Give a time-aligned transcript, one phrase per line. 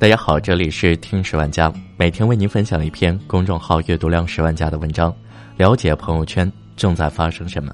[0.00, 5.14] 大家好，这里是听十万加，每天为您分享一篇公众号阅读量十万加的文章，
[5.58, 7.70] 了解朋友圈正在发生什么。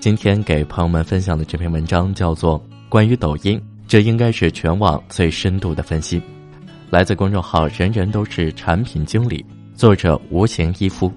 [0.00, 3.56] 今天给朋友们分享的这篇文章叫做《关于抖音》，
[3.86, 6.20] 这应该是全网最深度的分析，
[6.90, 11.08] 来自公众号“人人都是产品经理”，作者无形一夫。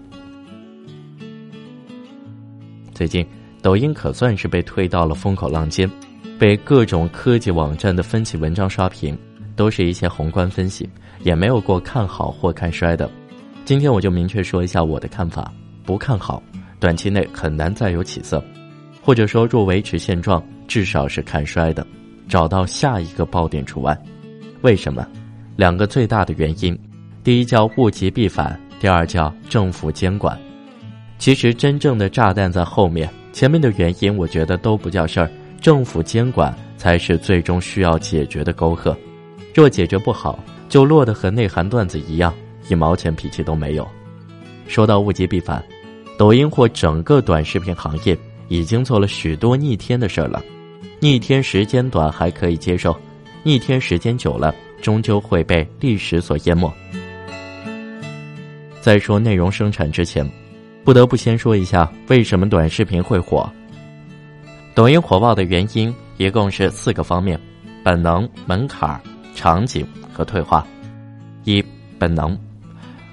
[2.94, 3.26] 最近，
[3.64, 5.90] 抖音可算是被推到了风口浪尖，
[6.38, 9.18] 被各种科技网站的分析文章刷屏。
[9.56, 10.90] 都是一些宏观分析，
[11.22, 13.10] 也没有过看好或看衰的。
[13.66, 15.52] 今天我就明确说一下我的看法：
[15.86, 16.42] 不看好，
[16.80, 18.44] 短期内很难再有起色，
[19.02, 21.86] 或者说若维持现状，至少是看衰的。
[22.28, 23.98] 找到下一个爆点除外。
[24.62, 25.06] 为什么？
[25.56, 26.78] 两个最大的原因：
[27.24, 30.38] 第一叫物极必反，第二叫政府监管。
[31.20, 35.30] 其实真正的炸弹在后面，前面的原因我觉得都不叫事儿，
[35.62, 38.98] 政府监管才是最终需要解决的沟壑。
[39.54, 42.34] 若解决不好，就落得和内涵段子一样，
[42.68, 43.88] 一毛钱脾气都没有。
[44.68, 45.64] 说到物极必反，
[46.18, 50.42] 抖音或整个短视频行业已经做了许多逆天的事儿了。
[51.00, 52.98] 逆天时间短还可以接受，
[53.44, 56.72] 逆天时间久了，终究会被历史所淹没。
[58.82, 60.28] 在说内容生产之前，
[60.84, 63.48] 不得不先说一下为什么短视频会火。
[64.74, 67.40] 抖音火爆的原因一共是四个方面：
[67.84, 69.00] 本能、门槛。
[69.36, 70.66] 场景和退化，
[71.44, 71.64] 一
[71.98, 72.38] 本能，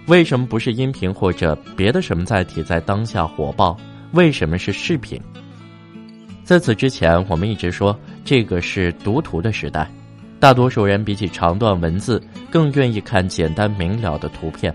[0.06, 3.76] 为什么不是音频或者别的什么载体在当下火爆？
[4.12, 5.20] 为什么是视频？
[6.44, 9.88] 在此之前，我们一直说这个是读图的时代，
[10.40, 14.74] 大多数人比起长段文字更愿意看简单明了的图片，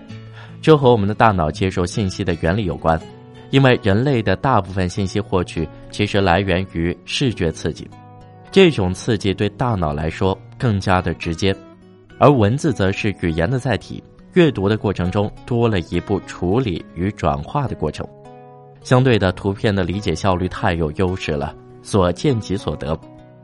[0.62, 2.98] 这和我们的大脑接受信息的原理有关，
[3.50, 7.86] 因为人类的大部分信息获取其实来源于视觉刺激。
[8.50, 11.54] 这种刺激对大脑来说更加的直接，
[12.18, 14.02] 而文字则是语言的载体，
[14.34, 18.06] 阅读的过程中多了一步处理与转化的过程。
[18.82, 22.98] 相对的，图片的理解效率太有优势了，所见即所得，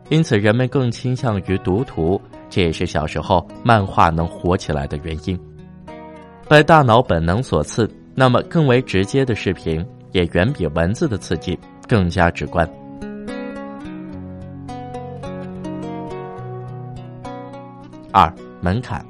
[0.09, 2.21] 因此人们更倾向于读图。
[2.49, 5.39] 这也是小时候漫画能火起来的原因。
[6.49, 11.59] 被大脑本能所赐，那么更为直接的视频也远比文字的刺激
[11.89, 12.69] 更加直观。
[18.13, 19.05] 二门槛，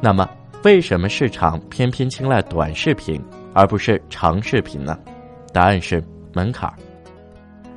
[0.00, 0.28] 那么
[0.62, 3.20] 为什么市场偏偏青睐短视频
[3.54, 4.98] 而不是长视频呢？
[5.52, 6.02] 答案是
[6.32, 6.72] 门槛。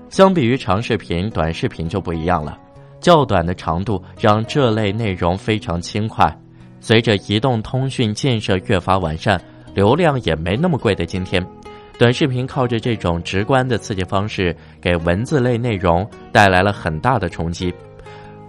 [0.10, 2.58] 相比于长视频，短视频就不一样了。
[3.00, 6.34] 较短的长度让这类内容非常轻快。
[6.80, 9.42] 随着移动通讯建设越发完善，
[9.74, 11.46] 流量也没那么贵的今天，
[11.98, 17.74] 短视频靠着这种直观的刺激方式，给文字类内容带来了很大的冲击。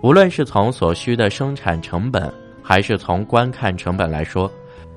[0.07, 4.49] 无论是从所需的生产成本，还是从观看成本来说，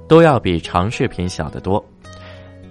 [0.07, 1.83] 都要比长视频小得多。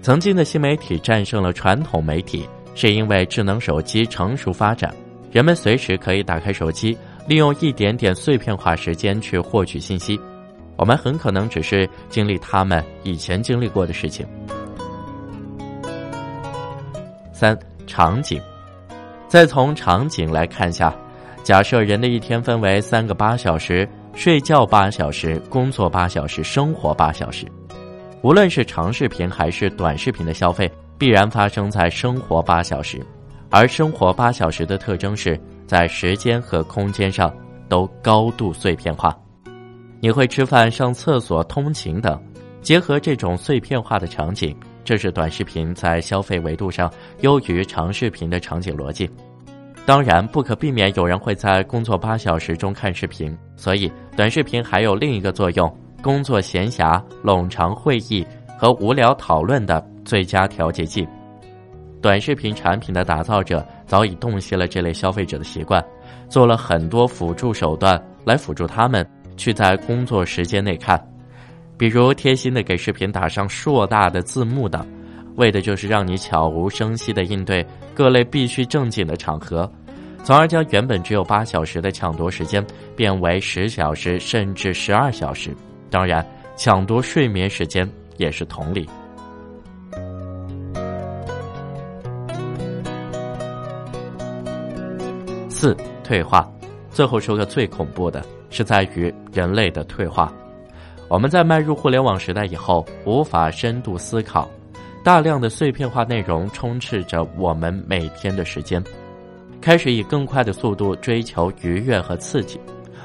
[0.01, 4.95] 曾经的新媒体战胜了传统媒体，是因为智能手机成熟发展，
[5.33, 10.17] 人们随时可以打开手机，利用一点点碎片化时间去获取信息。
[10.77, 14.25] 我们很可能只是经历他们以前经历过的事情。
[17.33, 18.41] 三场景，
[19.27, 20.95] 再从场景来看下。
[21.43, 27.47] 假设人的一天分为三个八小时：睡觉八小时、工作八小时、生活八小时。
[28.21, 33.03] 无论是长视频还是短视频的消费，必然发生在生活八小时。
[33.49, 37.33] 而生活八小时的特征是在时间和空间上
[37.67, 39.17] 都高度碎片化。
[39.99, 42.21] 你会吃饭、上厕所、通勤等，
[42.61, 49.09] 结合这种碎片化的场景，这是短视频在消费维度上优于长视频的场景逻辑。
[49.89, 55.67] 当然，不可避免有人会在工作八小时中看视频，所以短视频还有另一个作用：
[55.99, 58.23] 工作闲暇、冗长会议
[58.55, 61.07] 和无聊讨论的最佳调节剂。
[62.03, 65.83] 短视频产品的打造者早已洞悉了这类消费者的习惯，
[66.29, 69.03] 做了很多辅助手段来辅助他们
[69.37, 71.03] 去在工作时间内看，
[71.79, 74.85] 比如贴心的给视频打上硕大的字幕等，
[75.37, 77.65] 为的就是让你悄无声息地应对
[77.95, 79.67] 各类必须正经的场合。
[80.23, 82.63] 从而将原本只有八小时的抢夺时间
[82.95, 85.55] 变为十小时甚至十二小时。
[85.89, 86.23] 当然，
[86.55, 88.87] 抢夺睡眠时间也是同理。
[95.49, 96.47] 四退化，
[96.91, 100.31] 最后说个最恐怖的是在于人类的退化。
[101.07, 104.47] 我们在迈入互联网时代以后，无法深度思考，
[105.03, 108.81] 大量的碎片化内容充斥着我们每天的时间。
[109.61, 112.59] 开始以更快的速度追求愉悦和刺激，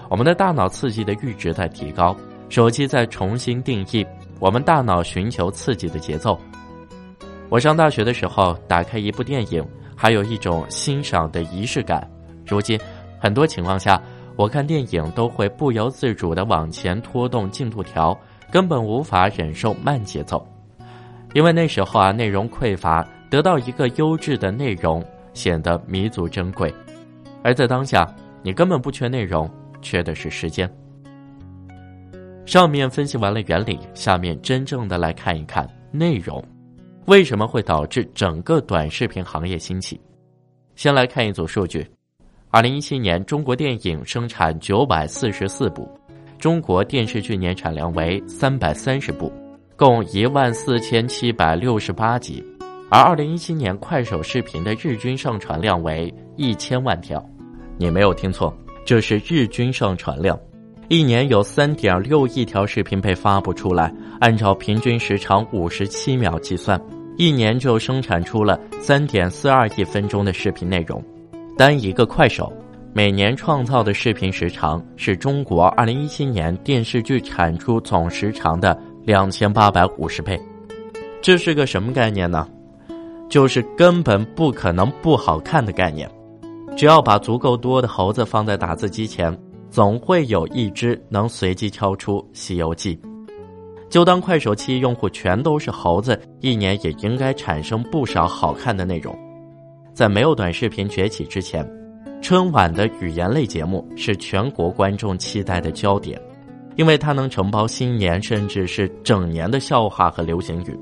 [0.09, 2.17] 我们的大脑刺激的阈值在提高，
[2.49, 4.07] 手机在重新定义
[4.39, 6.39] 我们大脑寻求刺激的节奏。
[7.49, 9.67] 我上大学的时候，打开一部电影，
[9.97, 12.09] 还有一种欣赏的仪式感。
[12.47, 12.79] 如今，
[13.19, 14.01] 很多情况下，
[14.37, 18.17] 我看电影都会不由自主地往前拖动进度条，
[18.51, 20.45] 根本无法忍受慢节奏。
[21.33, 25.05] 因为那时候啊，内容匮乏，得到一个优质的内容
[25.35, 26.71] 显得弥足珍贵；
[27.43, 28.09] 而在当下，
[28.43, 29.51] 你根本不缺内容，
[29.83, 30.73] 缺的是时间。
[32.47, 36.43] 上面分析完了原理，下面真正的来看一看内容。
[37.07, 40.01] 为什么会导致整个短视频行业兴起？
[40.75, 41.87] 先来看一组数据：
[42.51, 45.89] 二零一七年，中国电影生产九百四十四部，
[46.39, 49.33] 中国电视剧年产量为三百三十部，
[49.77, 52.43] 共一万四千七百六十八集；
[52.95, 57.21] 而二零一七年，快手视频的日均上传量为一千万条。
[57.77, 60.39] 你没有听错，这是日均上传量，
[60.87, 66.81] 一年有三点六亿条视频被发布出来，按照平均时长五十七秒计算。
[67.17, 71.03] 一年就生产出了三点四二亿分钟的视频内容，
[71.59, 72.53] 单一个快手
[72.93, 80.41] 每年创造的视频时长是中国二零一七年电视剧产出总时长的两千八百五十倍。
[81.21, 82.47] 这是个什么概念呢？
[83.35, 86.09] 就是根本不可能不好看的概念。
[86.77, 89.37] 只要把足够多的猴子放在打字机前，
[89.69, 92.97] 总会有一只能随机敲出《西游记》。
[93.91, 99.13] 就当快手期用户全都是猴子，一年也应该产生不少好看的内容。
[99.93, 101.69] 在没有短视频崛起之前，
[102.23, 106.17] 春晚的语言类节目是全国观众期待的焦点，
[106.77, 110.79] 因为它能承包新年甚至是整年的笑话和流行语。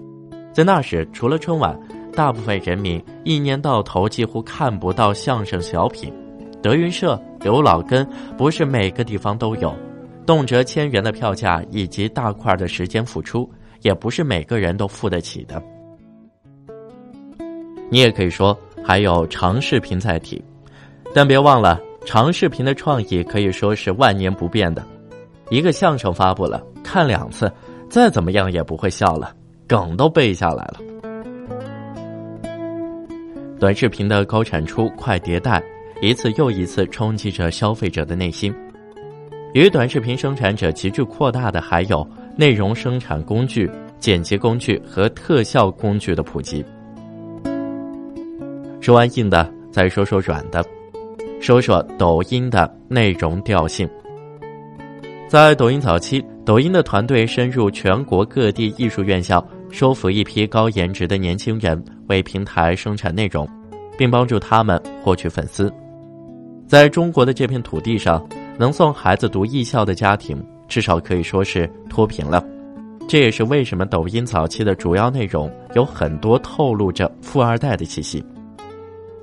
[0.53, 1.75] 在那时，除了春晚，
[2.15, 6.13] 大部分人民一年到头几乎看不到相声小品。
[6.63, 8.07] 德云社、刘老根
[8.37, 9.75] 不是每个地方都有。
[10.25, 13.51] 动辄千元的票价以及大块的时间付出，
[13.81, 15.61] 也不是每个人都付得起的。
[17.91, 20.41] 你也可以说还有长视频载体，
[21.13, 24.87] 但别忘了，长视频的创意可以说是万年不变的。
[25.51, 27.53] 一个相声发布了，看两次，
[27.91, 29.35] 再怎么样也不会笑了，
[29.67, 30.79] 梗都背下来了。
[33.63, 35.63] 短视频的高产出、快迭代，
[36.01, 38.53] 一次又一次冲击着消费者的内心。
[39.55, 42.05] 与短视频生产者急剧扩大的，还有
[42.37, 43.71] 内容生产工具、
[44.01, 46.65] 剪辑工具和特效工具的普及。
[48.81, 50.61] 说完硬的，再说说软的，
[51.41, 53.89] 说说抖音的内容调性。
[55.29, 61.81] 在抖音早期，抖音的团队深入全国各地艺术院校，收服一批高颜值的年轻人，
[62.13, 63.49] 为平台生产内容，
[63.97, 65.73] 并帮助他们获取粉丝。
[66.69, 68.23] 在中国的这片土地上。
[68.59, 72.45] 能送孩子读艺校的家庭，至少可以说是脱贫了。
[73.09, 78.23] 这也是为什么抖音早期的主要内容有很多透露着富二代的气息。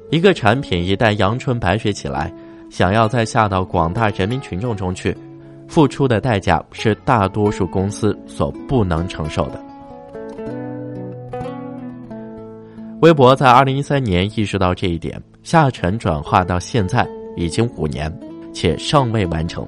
[0.10, 2.34] 一个产品一旦阳春白雪起来，
[2.72, 5.16] 想要再下到广大人民群众中去，
[5.68, 9.69] 付出的代价是大多数公司所不能承受的。
[13.02, 18.12] 微博在二零一三年意识到这一点，下沉转化到现在已经五年。
[18.52, 19.66] 且尚未完成。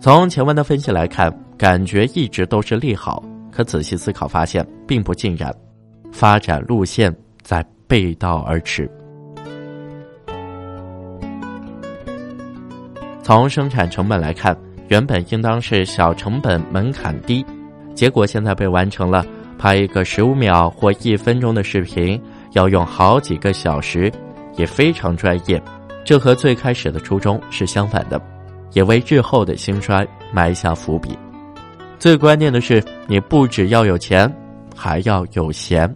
[0.00, 3.22] 从前文的分析来看，感觉一直都是利好，
[3.52, 5.54] 可仔细思考发现并不尽然，
[6.10, 8.90] 发展路线在背道而驰。
[13.22, 14.56] 从生产成本来看，
[14.88, 17.44] 原本应当是小成本、门槛低，
[17.94, 19.24] 结果现在被完成了。
[19.64, 22.20] 拍一个十五秒或一分钟的视频，
[22.52, 24.12] 要用好几个小时，
[24.58, 25.58] 也非常专业。
[26.04, 28.20] 这和最开始的初衷是相反的，
[28.74, 31.18] 也为日后的兴衰埋下伏笔。
[31.98, 34.30] 最关键的是，你不只要有钱，
[34.76, 35.90] 还要有闲。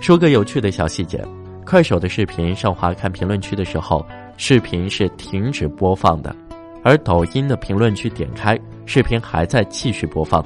[0.00, 1.26] 说个有趣的小细节：
[1.66, 6.32] 快手的视频上滑看评论区的时候，视频是停止播放的；
[6.82, 10.44] 而抖音的评论区点开，视频还在继续播放。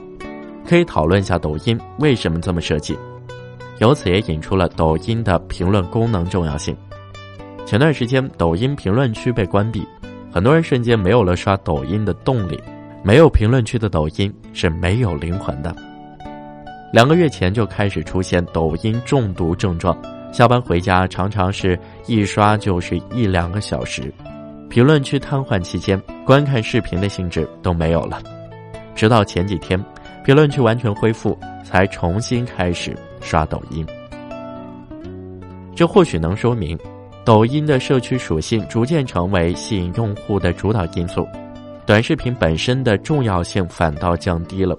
[0.66, 2.96] 可以讨论一下抖音为什么这么设计。
[3.78, 6.76] 由此也引出了抖音的评论功能重要性。
[7.66, 9.86] 前段时间，抖音评论区被关闭，
[10.30, 12.60] 很多人瞬间没有了刷抖音的动力。
[13.04, 15.74] 没有评论区的抖音是没有灵魂的。
[16.92, 19.96] 两个月前就开始出现抖音中毒症状，
[20.32, 24.12] 下班回家常常是一刷就是一两个小时。
[24.72, 28.22] 评论区瘫痪期间，观看视频的兴致都没有了。
[28.94, 29.78] 直到前几天，
[30.24, 32.96] 评论区完全恢复，才重新开始。
[33.20, 33.86] 刷抖音，
[35.76, 36.76] 这或许能说明，
[37.22, 41.28] 抖音的社区属性逐渐成为吸引用户的主导因素，
[41.84, 44.74] 短视频本身的重要性反倒降低了。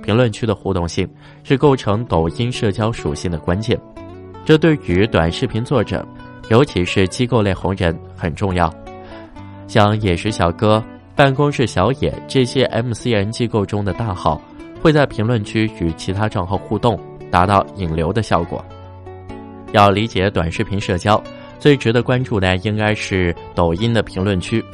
[0.00, 1.06] 评论区的互动性
[1.42, 3.76] 是构成抖音社交属性的关键，
[4.44, 6.06] 这对于短视频作者，
[6.50, 8.72] 尤其是机构类红人很重要。
[9.74, 10.80] 像野食小哥、
[11.16, 14.40] 办公室小野这些 MCN 机构中的大号，
[14.80, 16.96] 会在评论区与其他账号互动，
[17.28, 18.64] 达到引流的效果。
[19.72, 21.20] 要理解短视频社交。
[21.58, 24.64] 最值得关注的应该是抖音的评论区，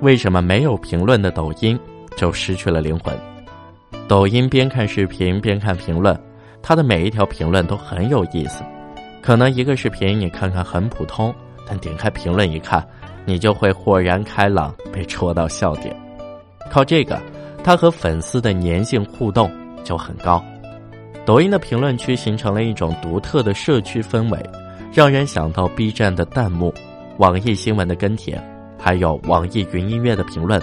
[0.00, 1.78] 为什么没有评论的抖音
[2.16, 3.14] 就失去了灵魂？
[4.08, 6.18] 抖音边看视频边看评论，
[6.62, 8.64] 它的每一条评论都很有意思。
[9.20, 11.34] 可能一个视频你看看很普通，
[11.66, 12.82] 但点开评论一看，
[13.28, 15.94] 你就会豁然开朗，被戳到笑点。
[16.70, 17.20] 靠这个，
[17.62, 19.50] 他和粉丝的粘性互动
[19.84, 20.42] 就很高。
[21.26, 24.38] 抖音的评论区形成了一种独特的社区氛围。
[24.90, 26.72] 让人想到 B 站的弹幕、
[27.18, 28.42] 网易新闻的跟帖，
[28.78, 30.58] 还有网易云音乐的评论，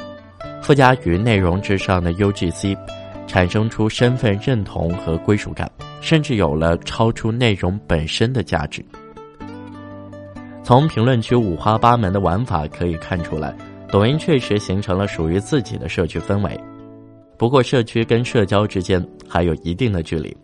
[0.64, 2.76] 附加于内容之上的 UGC，
[3.28, 8.84] 产生出身份认同和归属感，甚至有了超出内容本身的价值。
[10.66, 13.56] 从评论区五花八门的玩法可以看出来，
[13.88, 16.60] 抖音确实形成了属于自己的社区氛围。
[17.38, 20.36] 不过，社区跟社交之间还有一定的距离。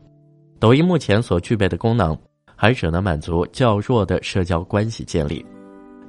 [0.60, 2.16] 抖音目前所具备的功能。
[2.56, 5.44] 还只能满足较弱的社交关系建立，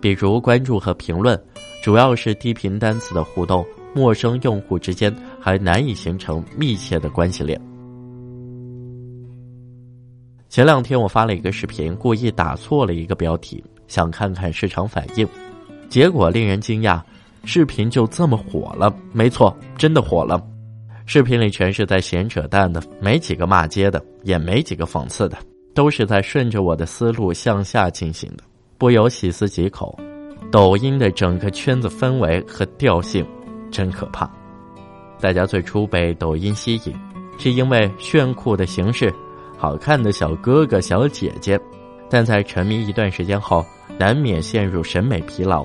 [0.03, 1.43] 比如关注和评论，
[1.83, 3.65] 主要是低频单词的互动，
[3.95, 7.59] 陌生用户之间还难以形成密切的关系链。
[10.51, 15.29] 前两天我发了一个视频，故意打错了一个标题，想看看市场反应，
[15.91, 16.99] 结果令人惊讶，
[17.45, 18.91] 视频就这么火了。
[19.13, 20.43] 没错，真的火了。
[21.05, 25.37] 视频里全是在闲扯淡的，没几个骂街的，也没几个讽刺的。
[25.75, 28.43] 都是在顺着我的思路向下进行的，
[28.79, 29.95] 不由细思极恐。
[30.51, 33.27] 抖音的整个圈子氛围和调性
[33.71, 34.31] 真可怕。
[35.21, 36.95] 大家最初被抖音吸引，
[37.39, 39.13] 是因为炫酷的形式、
[39.59, 41.61] 好看的小哥哥小姐姐，
[42.09, 43.63] 但在沉迷一段时间后，
[43.99, 45.65] 难免陷入审美疲劳。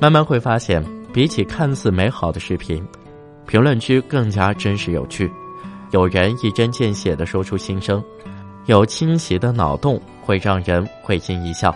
[0.00, 2.82] 慢慢会发现，比起看似美好的视频，
[3.46, 5.30] 评论区更加真实有趣。
[5.90, 8.02] 有人一针见血的说出心声。
[8.66, 11.74] 有清晰的脑洞会让人会心一笑，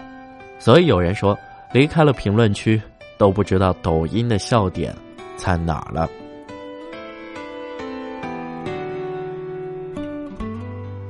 [0.60, 1.36] 所以有人说
[1.72, 2.80] 离开了评论区
[3.18, 4.94] 都不知道抖音的笑点
[5.34, 6.08] 在哪儿了。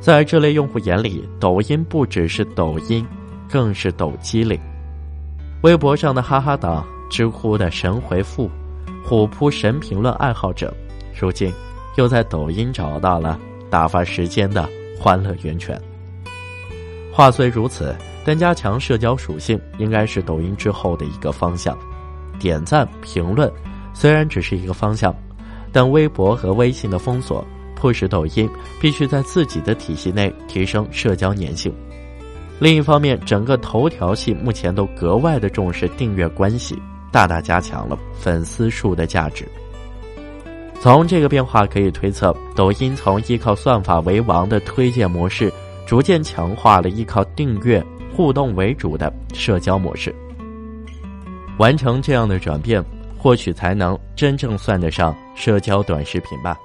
[0.01, 3.07] 在这类用户眼里，抖音不只是抖音，
[3.55, 4.59] 更是抖机灵。
[5.63, 8.51] 微博上的哈哈党、知乎的神回复、
[9.07, 10.75] 虎扑神评论爱好者，
[11.17, 11.53] 如今
[11.95, 13.39] 又在抖音找到了
[13.71, 14.69] 打发时间的。
[14.99, 15.81] 欢乐源泉。
[17.13, 17.95] 话虽如此，
[18.25, 21.79] 但加强社交属性应该是抖音之后的一个方向。
[22.41, 23.53] 点赞、评论
[23.93, 25.15] 虽然只是一个方向，
[25.71, 27.47] 但微博和微信的封锁
[27.77, 28.49] 迫使抖音
[28.81, 31.73] 必须在自己的体系内提升社交粘性。
[32.61, 36.81] 另一方面，整个头条系目前都格外的重视订阅关系，
[37.11, 39.47] 大大加强了粉丝数的价值。
[40.81, 45.53] 从这个变化可以推测，抖音从依靠算法为王的推荐模式，
[45.87, 47.85] 逐渐强化了依靠订阅
[48.15, 50.15] 互动为主的社交模式。
[51.59, 52.85] 完成这样的转变，
[53.19, 56.57] 或许才能真正算得上社交短视频吧。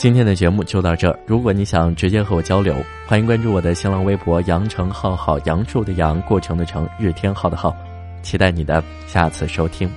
[0.00, 1.18] 今天的节目就到这儿。
[1.26, 2.74] 如果你想直接和我交流，
[3.06, 7.76] 欢迎关注我的新浪微博“杨成浩浩”，杨树的杨，过程的程，日天浩的浩，
[8.22, 9.90] 期待你的下次收听。